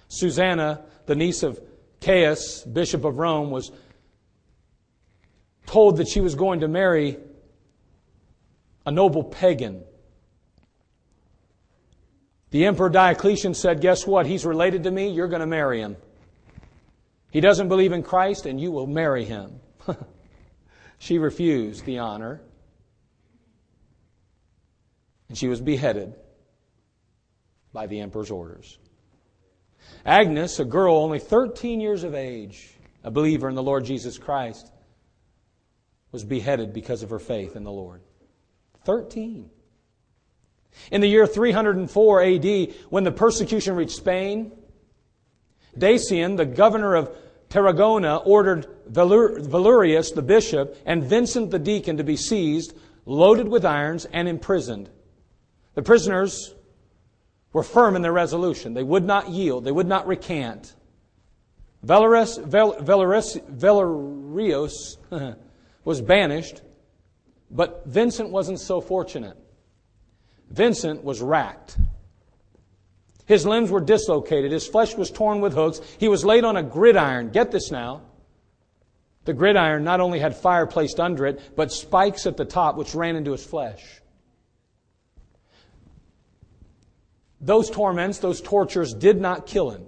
[0.08, 1.60] Susanna, the niece of
[2.00, 3.70] Caius, Bishop of Rome, was
[5.66, 7.18] told that she was going to marry
[8.86, 9.84] a noble pagan.
[12.52, 14.26] The Emperor Diocletian said, Guess what?
[14.26, 15.10] He's related to me.
[15.10, 15.98] You're going to marry him.
[17.30, 19.60] He doesn't believe in Christ, and you will marry him.
[20.98, 22.40] she refused the honor
[25.34, 26.14] and she was beheaded
[27.74, 28.78] by the emperor's orders.
[30.06, 32.70] Agnes, a girl only 13 years of age,
[33.04, 34.72] a believer in the Lord Jesus Christ,
[36.12, 38.04] was beheaded because of her faith in the Lord.
[38.86, 39.50] 13.
[40.92, 44.52] In the year 304 AD, when the persecution reached Spain,
[45.76, 47.10] Dacian, the governor of
[47.50, 52.76] Tarragona, ordered Valerius, the bishop, and Vincent the deacon to be seized,
[53.08, 54.92] loaded with irons, and imprisoned.
[55.76, 56.54] The prisoners
[57.52, 58.74] were firm in their resolution.
[58.74, 60.76] They would not yield, they would not recant.
[61.84, 64.98] Valerius, Valerius, Valerius
[65.84, 66.62] was banished,
[67.52, 69.38] but Vincent wasn't so fortunate.
[70.50, 71.78] Vincent was racked.
[73.26, 74.52] His limbs were dislocated.
[74.52, 75.82] His flesh was torn with hooks.
[75.98, 77.32] He was laid on a gridiron.
[77.32, 78.02] Get this now.
[79.26, 82.94] The gridiron not only had fire placed under it, but spikes at the top which
[82.94, 84.02] ran into his flesh.
[87.44, 89.86] Those torments, those tortures did not kill him.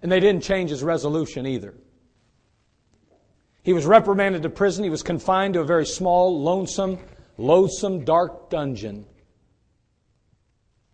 [0.00, 1.74] And they didn't change his resolution either.
[3.64, 4.84] He was reprimanded to prison.
[4.84, 7.00] He was confined to a very small, lonesome,
[7.36, 9.06] loathsome, dark dungeon.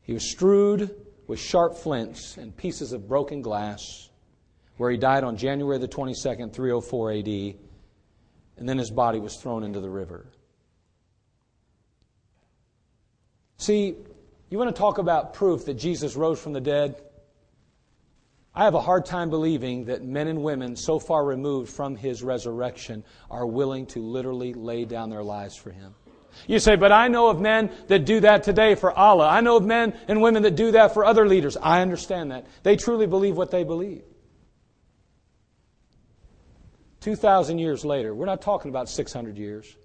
[0.00, 0.90] He was strewed
[1.26, 4.08] with sharp flints and pieces of broken glass,
[4.78, 7.28] where he died on January the 22nd, 304 AD,
[8.56, 10.26] and then his body was thrown into the river.
[13.58, 13.96] See,
[14.52, 17.00] you want to talk about proof that Jesus rose from the dead?
[18.54, 22.22] I have a hard time believing that men and women so far removed from his
[22.22, 25.94] resurrection are willing to literally lay down their lives for him.
[26.46, 29.26] You say, but I know of men that do that today for Allah.
[29.26, 31.56] I know of men and women that do that for other leaders.
[31.56, 32.46] I understand that.
[32.62, 34.02] They truly believe what they believe.
[37.00, 39.76] 2,000 years later, we're not talking about 600 years.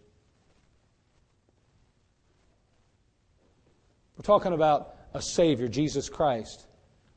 [4.17, 6.65] We're talking about a Savior, Jesus Christ,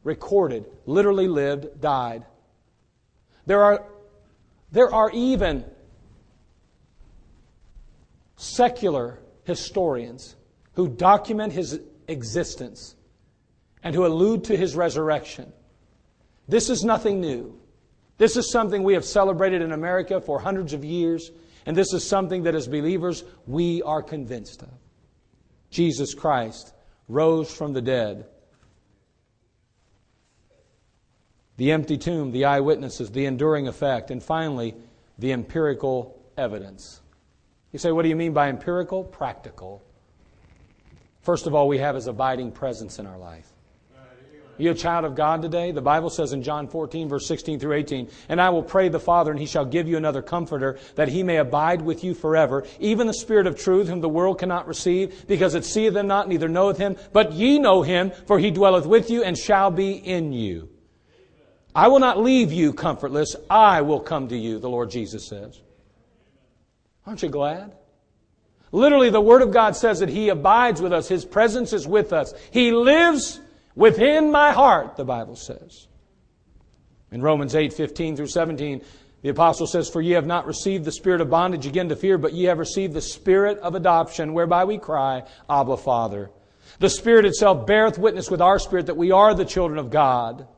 [0.05, 2.27] recorded, literally lived, died.
[3.47, 3.87] There are,
[4.71, 5.65] there are even
[8.37, 10.37] secular historians
[10.75, 12.97] who document his existence
[13.83, 15.53] and who allude to his resurrection.
[16.49, 17.59] This is nothing new.
[18.19, 21.31] This is something we have celebrated in America for hundreds of years,
[21.65, 24.69] and this is something that as believers we are convinced of.
[25.71, 26.75] Jesus Christ
[27.11, 28.27] rose from the dead.
[31.57, 34.75] The empty tomb, the eyewitnesses, the enduring effect, and finally,
[35.19, 37.01] the empirical evidence.
[37.73, 39.05] You say, what do you mean by empirical?
[39.05, 39.83] Practical.
[41.23, 43.53] First of all, we have his abiding presence in our life.
[44.61, 45.73] You a child of God today?
[45.73, 49.01] The Bible says in John 14, verse 16 through 18, And I will pray the
[49.01, 52.65] Father, and he shall give you another comforter, that he may abide with you forever,
[52.79, 56.29] even the Spirit of truth, whom the world cannot receive, because it seeth him not,
[56.29, 56.97] neither knoweth him.
[57.13, 60.69] But ye know him, for he dwelleth with you, and shall be in you.
[61.75, 63.37] I will not leave you comfortless.
[63.49, 65.61] I will come to you, the Lord Jesus says.
[67.07, 67.75] Aren't you glad?
[68.73, 71.09] Literally, the Word of God says that He abides with us.
[71.09, 72.35] His presence is with us.
[72.51, 73.41] He lives
[73.75, 75.87] Within my heart, the Bible says.
[77.13, 78.83] In Romans 8, 15 through 17,
[79.23, 82.19] the apostle says, For ye have not received the spirit of bondage again to fear,
[82.19, 86.31] but ye have received the spirit of adoption, whereby we cry, Abba, Father.
[86.79, 90.49] The Spirit itself beareth witness with our spirit that we are the children of God.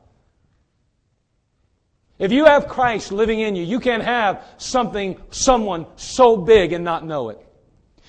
[2.17, 6.85] If you have Christ living in you, you can't have something, someone so big and
[6.85, 7.45] not know it.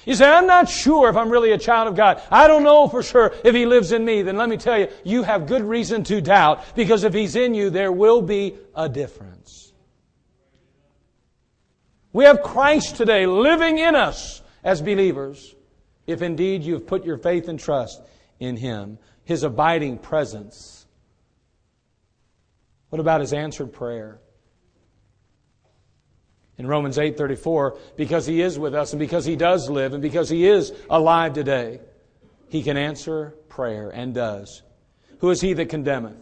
[0.06, 2.20] You say, I'm not sure if I'm really a child of God.
[2.30, 4.22] I don't know for sure if He lives in me.
[4.22, 7.54] Then let me tell you, you have good reason to doubt because if He's in
[7.54, 9.72] you, there will be a difference.
[12.12, 15.54] We have Christ today living in us as believers
[16.06, 18.02] if indeed you've put your faith and trust
[18.38, 20.86] in Him, His abiding presence.
[22.90, 24.20] What about His answered prayer?
[26.58, 30.28] In Romans 8:34 because he is with us and because he does live and because
[30.28, 31.80] he is alive today
[32.48, 34.62] he can answer prayer and does.
[35.18, 36.16] Who is he that condemneth?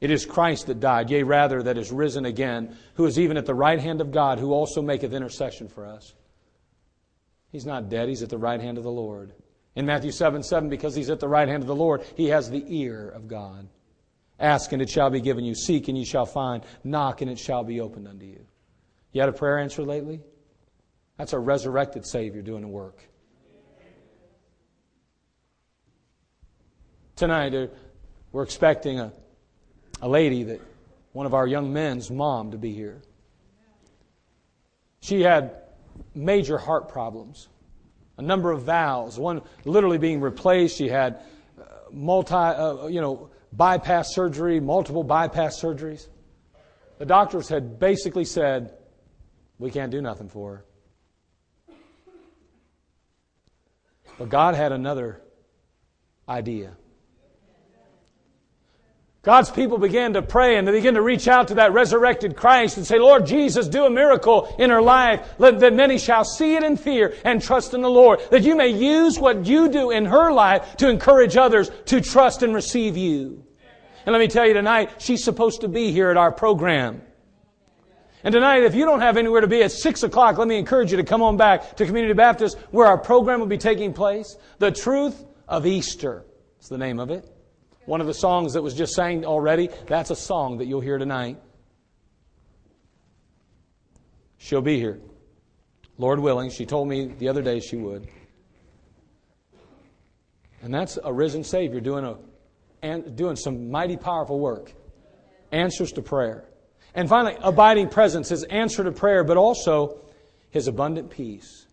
[0.00, 3.46] It is Christ that died yea rather that is risen again who is even at
[3.46, 6.14] the right hand of God who also maketh intercession for us.
[7.52, 9.32] He's not dead he's at the right hand of the Lord.
[9.76, 12.50] In Matthew 7 7 because he's at the right hand of the Lord he has
[12.50, 13.68] the ear of God
[14.40, 15.54] Ask and it shall be given you.
[15.54, 16.64] Seek and you shall find.
[16.82, 18.46] Knock and it shall be opened unto you.
[19.12, 20.20] You had a prayer answer lately?
[21.18, 23.04] That's a resurrected Savior doing the work.
[27.16, 27.66] Tonight, uh,
[28.32, 29.12] we're expecting a,
[30.00, 30.62] a lady that
[31.12, 33.02] one of our young men's mom to be here.
[35.00, 35.56] She had
[36.14, 37.48] major heart problems,
[38.16, 40.78] a number of valves, one literally being replaced.
[40.78, 41.22] She had
[41.92, 46.08] multi, uh, you know, bypass surgery, multiple bypass surgeries.
[46.98, 48.74] The doctors had basically said,
[49.58, 50.64] we can't do nothing for her.
[54.18, 55.22] But God had another
[56.28, 56.76] idea.
[59.22, 62.78] God's people began to pray and they began to reach out to that resurrected Christ
[62.78, 66.62] and say, Lord Jesus, do a miracle in her life that many shall see it
[66.62, 68.20] in fear and trust in the Lord.
[68.30, 72.42] That you may use what you do in her life to encourage others to trust
[72.42, 73.44] and receive you.
[74.06, 77.02] And let me tell you tonight, she's supposed to be here at our program.
[78.24, 80.90] And tonight, if you don't have anywhere to be at 6 o'clock, let me encourage
[80.90, 84.36] you to come on back to Community Baptist where our program will be taking place.
[84.58, 86.24] The Truth of Easter.
[86.58, 87.29] It's the name of it.
[87.90, 90.96] One of the songs that was just sang already, that's a song that you'll hear
[90.96, 91.38] tonight.
[94.38, 95.00] She'll be here.
[95.98, 98.06] Lord willing, she told me the other day she would.
[100.62, 102.18] And that's a risen Savior doing, a,
[102.80, 104.72] and doing some mighty powerful work.
[105.50, 106.44] Answers to prayer.
[106.94, 110.00] And finally, abiding presence, his answer to prayer, but also
[110.50, 111.66] his abundant peace.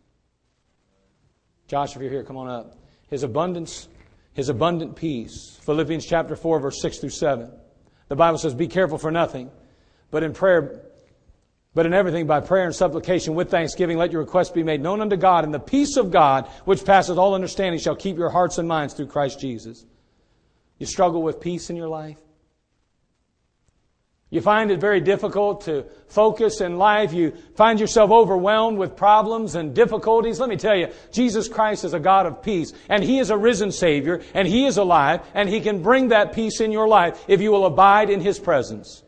[1.68, 2.76] Josh, if you're here, come on up.
[3.08, 3.88] His abundance,
[4.38, 5.58] his abundant peace.
[5.64, 7.52] Philippians chapter 4, verse 6 through 7.
[8.08, 9.50] The Bible says, Be careful for nothing,
[10.12, 10.84] but in prayer,
[11.74, 15.02] but in everything by prayer and supplication with thanksgiving, let your requests be made known
[15.02, 18.60] unto God, and the peace of God, which passeth all understanding, shall keep your hearts
[18.60, 19.84] and minds through Christ Jesus.
[20.78, 22.20] You struggle with peace in your life?
[24.30, 27.14] You find it very difficult to focus in life.
[27.14, 30.40] You find yourself overwhelmed with problems and difficulties.
[30.40, 33.38] Let me tell you, Jesus Christ is a God of peace, and He is a
[33.38, 37.24] risen Savior, and He is alive, and He can bring that peace in your life
[37.30, 39.02] if you will abide in His presence.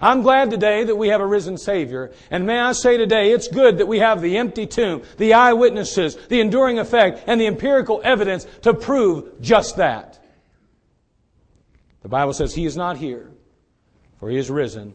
[0.00, 2.12] I'm glad today that we have a risen Savior.
[2.30, 6.16] And may I say today, it's good that we have the empty tomb, the eyewitnesses,
[6.28, 10.15] the enduring effect, and the empirical evidence to prove just that.
[12.06, 13.32] The Bible says he is not here,
[14.20, 14.94] for he is risen,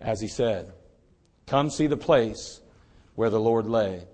[0.00, 0.72] as he said.
[1.44, 2.60] Come see the place
[3.16, 4.04] where the Lord lay.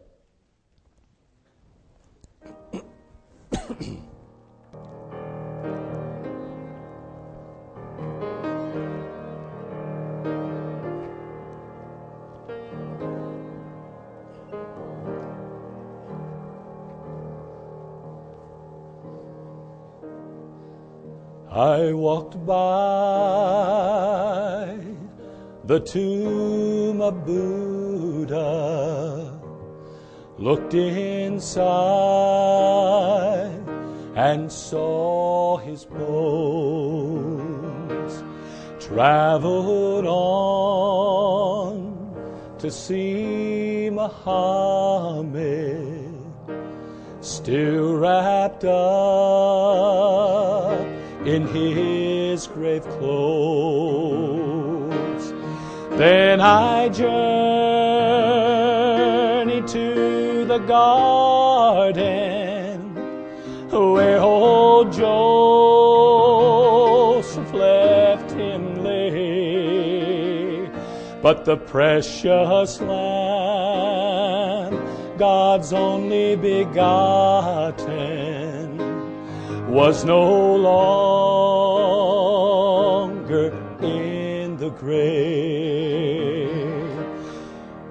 [21.59, 22.55] I walked by
[25.65, 28.37] the tomb of Buddha,
[30.39, 31.59] looked inside,
[34.15, 37.03] and saw his bones,
[38.79, 41.75] traveled on
[42.61, 45.35] to see Muhammad,
[47.21, 50.48] still wrapped up
[51.29, 54.95] in his grave clothes.
[55.99, 57.19] Then I journeyed
[59.69, 61.99] to the garden
[63.71, 65.13] where old Joseph
[67.53, 70.71] left him lay.
[71.21, 74.73] But the precious Lamb,
[75.19, 76.79] God's only begotten,
[79.69, 81.18] was no longer
[84.69, 86.09] the grave.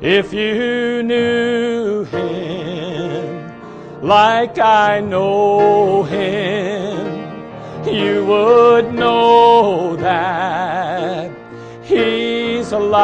[0.01, 3.51] If you knew him
[4.01, 7.23] like I know him,
[7.85, 11.31] you would know that
[11.83, 13.03] he's alive.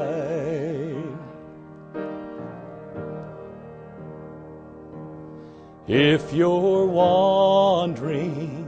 [5.87, 8.67] If you're wandering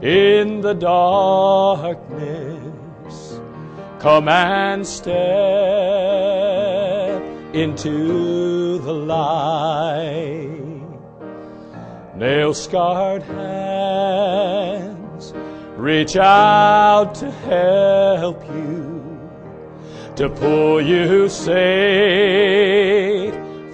[0.00, 2.21] in the darkness,
[4.02, 5.12] come and step
[7.54, 10.58] into the light.
[12.16, 14.12] Nail scarred hands
[15.76, 19.20] reach out to help you,
[20.16, 21.62] to pull you safe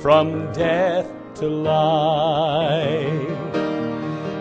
[0.02, 2.76] from death to life.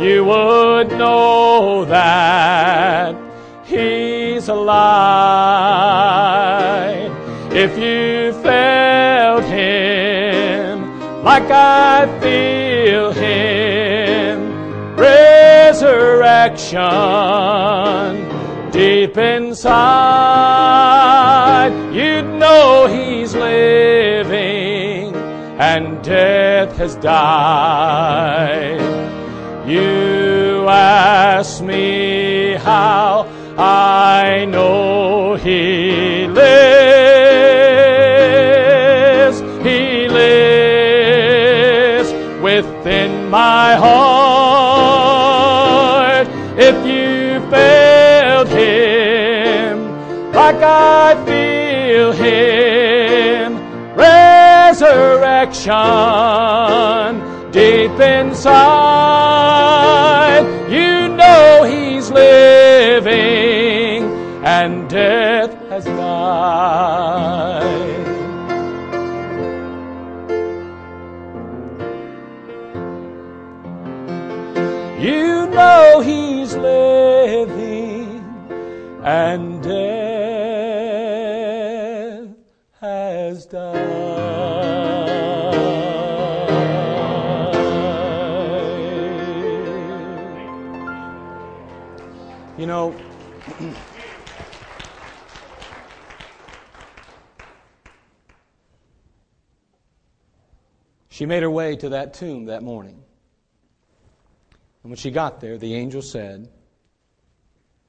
[0.00, 3.14] you would know that
[3.66, 4.72] He's alive.
[7.52, 10.76] If you felt Him
[11.22, 14.38] like I feel Him,
[14.96, 16.80] resurrection
[18.70, 19.76] deep inside,
[21.92, 24.05] you'd know He's living
[25.58, 28.78] and death has died.
[29.66, 33.26] You ask me how
[33.56, 36.46] I know He lives.
[39.64, 40.92] He lives
[42.42, 45.06] within my heart.
[46.58, 52.65] If you felt Him like I feel Him,
[54.86, 55.72] resurrection
[57.50, 58.46] deep inside,
[60.70, 64.04] you know He's living
[64.44, 67.65] and death has died.
[101.16, 103.02] She made her way to that tomb that morning.
[104.82, 106.46] And when she got there, the angel said,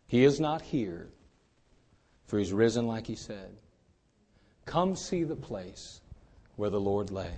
[0.05, 1.09] He is not here,
[2.28, 3.57] for he's risen like he said.
[4.65, 5.99] Come see the place
[6.55, 7.34] where the Lord lay.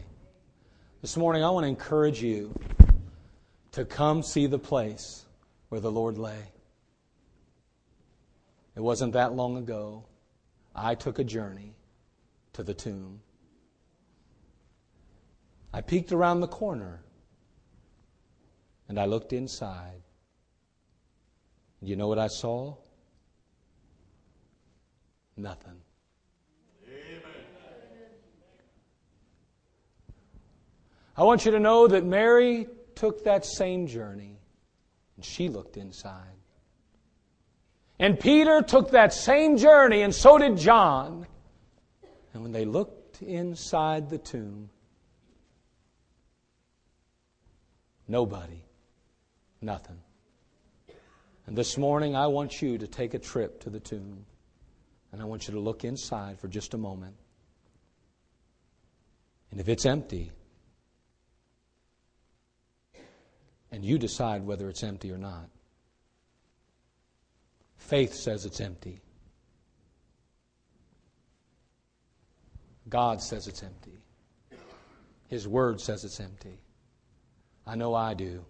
[1.01, 2.53] This morning, I want to encourage you
[3.71, 5.25] to come see the place
[5.69, 6.51] where the Lord lay.
[8.75, 10.05] It wasn't that long ago.
[10.75, 11.73] I took a journey
[12.53, 13.21] to the tomb.
[15.73, 17.01] I peeked around the corner
[18.87, 20.01] and I looked inside.
[21.81, 22.75] You know what I saw?
[25.37, 25.81] Nothing.
[31.15, 34.39] I want you to know that Mary took that same journey
[35.17, 36.37] and she looked inside.
[37.99, 41.27] And Peter took that same journey and so did John.
[42.33, 44.69] And when they looked inside the tomb,
[48.09, 48.61] nobody,
[49.61, 49.99] nothing.
[51.47, 54.25] And this morning, I want you to take a trip to the tomb.
[55.11, 57.15] And I want you to look inside for just a moment.
[59.49, 60.31] And if it's empty,
[63.71, 65.49] and you decide whether it's empty or not.
[67.77, 68.99] Faith says it's empty.
[72.87, 73.97] God says it's empty.
[75.27, 76.57] His Word says it's empty.
[77.69, 78.43] I know I do.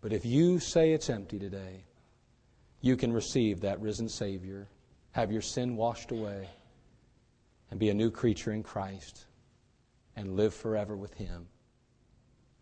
[0.00, 1.84] But if you say it's empty today,
[2.80, 4.66] you can receive that risen Savior,
[5.12, 6.48] have your sin washed away,
[7.70, 9.26] and be a new creature in Christ,
[10.16, 11.48] and live forever with Him.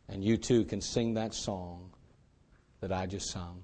[0.09, 1.93] And you too can sing that song
[2.81, 3.63] that I just sung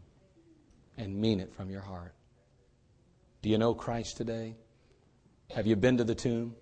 [0.96, 2.14] and mean it from your heart.
[3.42, 4.54] Do you know Christ today?
[5.50, 6.54] Have you been to the tomb?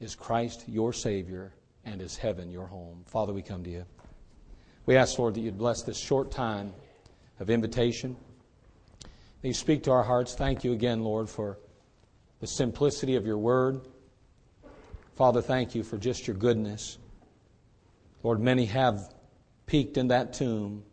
[0.00, 1.52] Is Christ your Savior
[1.90, 3.04] and is heaven your home?
[3.06, 3.84] Father, we come to you.
[4.86, 6.72] We ask, Lord, that you'd bless this short time
[7.40, 8.16] of invitation.
[9.42, 10.34] That you speak to our hearts.
[10.34, 11.58] Thank you again, Lord, for
[12.40, 13.80] the simplicity of your word.
[15.16, 16.98] Father, thank you for just your goodness.
[18.22, 19.12] Lord, many have
[19.66, 20.84] peeked in that tomb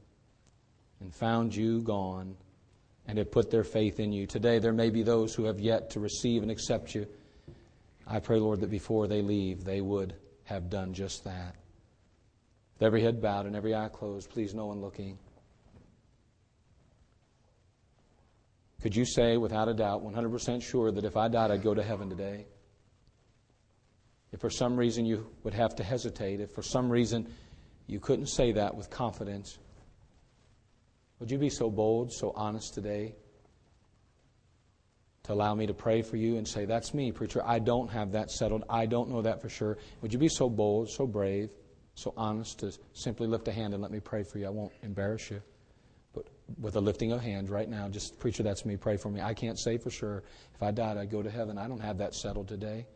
[0.99, 2.35] and found you gone
[3.07, 4.25] and have put their faith in you.
[4.25, 7.07] Today, there may be those who have yet to receive and accept you.
[8.05, 10.15] I pray, Lord, that before they leave, they would
[10.47, 11.55] have done just that.
[12.73, 15.17] With every head bowed and every eye closed, please, no one looking.
[18.81, 21.83] Could you say, without a doubt, 100% sure, that if I died, I'd go to
[21.83, 22.45] heaven today?
[24.31, 27.27] If for some reason you would have to hesitate, if for some reason
[27.87, 29.57] you couldn't say that with confidence,
[31.19, 33.15] would you be so bold, so honest today
[35.28, 37.41] to allow me to pray for you and say, That's me, preacher.
[37.45, 38.63] I don't have that settled.
[38.69, 39.78] I don't know that for sure.
[40.01, 41.51] Would you be so bold, so brave,
[41.95, 44.47] so honest to simply lift a hand and let me pray for you?
[44.47, 45.41] I won't embarrass you.
[46.13, 46.28] But
[46.61, 48.78] with a lifting of hands right now, just, preacher, that's me.
[48.78, 49.19] Pray for me.
[49.21, 50.23] I can't say for sure.
[50.55, 51.57] If I died, I'd go to heaven.
[51.57, 52.88] I don't have that settled today.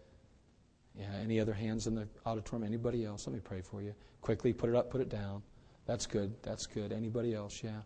[0.95, 2.65] Yeah, any other hands in the auditorium?
[2.65, 3.27] Anybody else?
[3.27, 3.93] Let me pray for you.
[4.21, 5.43] Quickly, put it up, put it down.
[5.85, 6.33] That's good.
[6.43, 6.93] That's good.
[6.93, 7.61] Anybody else?
[7.61, 7.81] Yeah.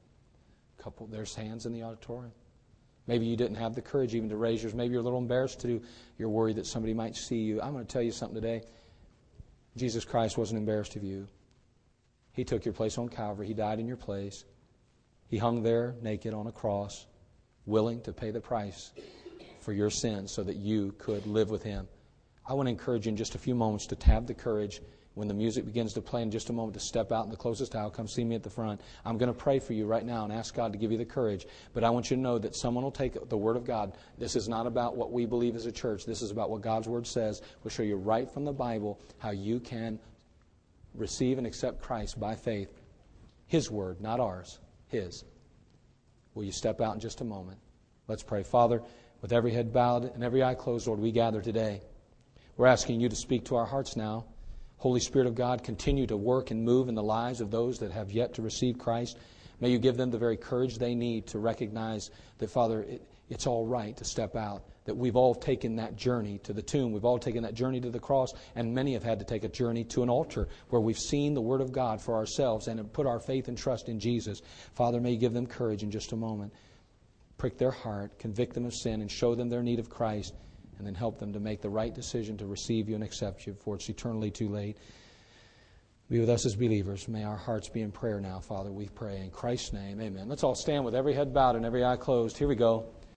[0.77, 1.07] Couple.
[1.07, 2.31] There's hands in the auditorium.
[3.07, 4.73] Maybe you didn't have the courage even to raise yours.
[4.73, 5.81] Maybe you're a little embarrassed to do.
[6.17, 7.61] You're worried that somebody might see you.
[7.61, 8.63] I'm going to tell you something today.
[9.77, 11.27] Jesus Christ wasn't embarrassed of you.
[12.31, 13.47] He took your place on Calvary.
[13.47, 14.45] He died in your place.
[15.27, 17.05] He hung there naked on a cross,
[17.65, 18.91] willing to pay the price
[19.61, 21.87] for your sins so that you could live with Him.
[22.47, 24.81] I want to encourage you in just a few moments to have the courage
[25.15, 27.37] when the music begins to play in just a moment to step out in the
[27.37, 27.89] closest aisle.
[27.89, 28.81] Come see me at the front.
[29.05, 31.05] I'm going to pray for you right now and ask God to give you the
[31.05, 31.47] courage.
[31.73, 33.93] But I want you to know that someone will take the Word of God.
[34.17, 36.05] This is not about what we believe as a church.
[36.05, 37.41] This is about what God's Word says.
[37.63, 39.99] We'll show you right from the Bible how you can
[40.93, 42.81] receive and accept Christ by faith.
[43.47, 44.59] His Word, not ours.
[44.87, 45.23] His.
[46.33, 47.57] Will you step out in just a moment?
[48.09, 48.43] Let's pray.
[48.43, 48.81] Father,
[49.21, 51.81] with every head bowed and every eye closed, Lord, we gather today.
[52.57, 54.25] We're asking you to speak to our hearts now.
[54.77, 57.91] Holy Spirit of God, continue to work and move in the lives of those that
[57.91, 59.17] have yet to receive Christ.
[59.59, 63.47] May you give them the very courage they need to recognize that, Father, it, it's
[63.47, 64.63] all right to step out.
[64.83, 66.91] That we've all taken that journey to the tomb.
[66.91, 69.49] We've all taken that journey to the cross, and many have had to take a
[69.49, 72.93] journey to an altar where we've seen the Word of God for ourselves and have
[72.93, 74.41] put our faith and trust in Jesus.
[74.75, 76.53] Father, may you give them courage in just a moment.
[77.37, 80.35] Prick their heart, convict them of sin, and show them their need of Christ
[80.77, 83.53] and then help them to make the right decision to receive you and accept you
[83.53, 84.77] before it's eternally too late.
[86.09, 87.07] Be with us as believers.
[87.07, 88.71] May our hearts be in prayer now, Father.
[88.71, 89.99] We pray in Christ's name.
[89.99, 90.29] Amen.
[90.29, 92.37] Let's all stand with every head bowed and every eye closed.
[92.37, 92.85] Here we go.